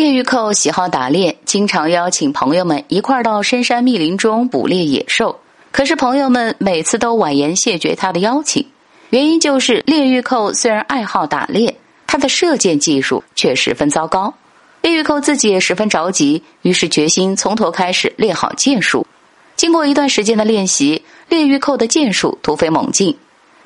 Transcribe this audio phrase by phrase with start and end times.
[0.00, 5.38] 猎玉寇喜好打猎，经常邀请朋友们一块儿到深山密林中捕猎野兽。
[5.70, 8.66] 可是朋友们每次都婉言谢绝他的邀请，
[9.10, 11.76] 原因就是猎玉寇虽然爱好打猎，
[12.06, 14.32] 他的射箭技术却十分糟糕。
[14.80, 19.06] 猎玉寇自己也十分着急，于是决心从头开始练好箭术。
[19.54, 23.14] 经过一段时间的练习，猎玉寇的箭术突飞猛进，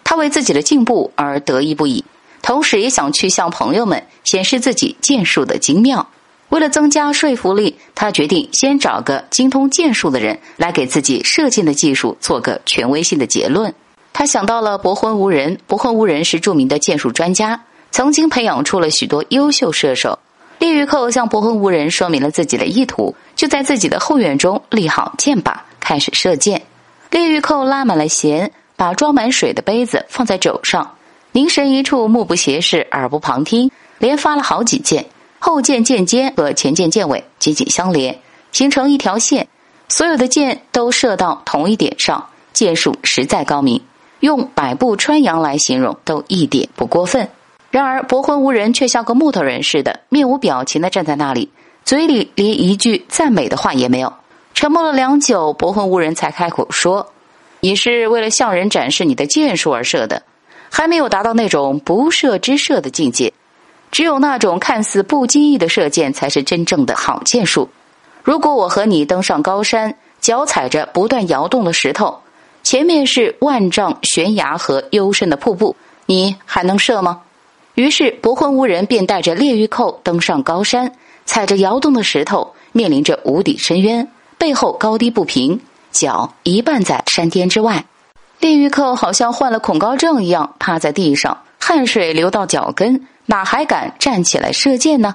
[0.02, 2.04] 他为自己的进步而得意不已。
[2.42, 6.04] 同时也想去向朋友们显示自己剑术的精妙。
[6.54, 13.74] 为了增加说服力，他决定先找个精通剑术的人来给自己射箭的技术做个权威性的结论。
[14.12, 17.60] 他想到了伯昏无人，伯昏无人是著名的剑术专家，
[17.90, 20.16] 曾经培养出了许多优秀射手。
[20.60, 26.62] 猎玉寇向伯昏无人说明了自己的意图，就在自己的后院中立好箭靶，开始射箭。
[27.10, 30.88] 猎玉寇拉满了弦，把装满水的杯子放在肘上。
[31.32, 35.04] 凝神一处，目不斜视，耳不旁听，连发了好几箭。
[35.46, 38.18] 后箭箭尖和前箭箭尾紧紧相连，
[38.50, 39.46] 形成一条线。
[39.90, 43.78] 所有的箭都射到同一点上，箭术实在高明，
[44.20, 47.28] 用百步穿杨来形容都一点不过分。
[47.70, 51.50] 然而博昏无人却像个木头人似的，面无表情的站在那里，
[51.84, 54.10] 嘴里连一句赞美的话也没有。
[54.54, 57.12] 沉默了良久，博昏无人才开口说
[57.60, 60.22] ：“你是为了向人展示你的箭术而射的。”
[60.72, 63.32] 还没有达到那种不射之射的境界，
[63.94, 67.68] 只有那种看似不经意的射箭才是真正的好箭术。
[68.24, 72.18] 如果我和你登上高山，脚踩着不断摇动的石头，
[72.64, 77.20] 前面是万丈悬崖和幽深的瀑布，你还能射吗？
[77.76, 80.90] 于是博昏无人便带着猎玉寇登上高山，
[81.24, 85.60] 踩着摇动的石头，面临着无底深渊，背后高低不平，
[85.92, 87.84] 脚一半在山巅之外。
[88.40, 95.14] 猎玉寇好像患了恐高症一样，趴在地上，汗水流到脚跟，哪还敢站起来射箭呢？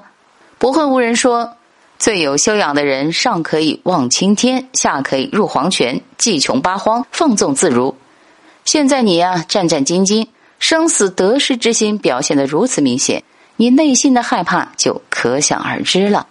[0.57, 1.57] 不会无人说
[1.99, 7.95] ：“最有修养的人，上可以望青天，下可以入黄泉，技穷八荒，放纵自如。
[8.65, 13.23] 现在你呀，战战兢兢，生死得失之心表现的如此明显，
[13.55, 16.25] 你内心的害怕就可想而知了。”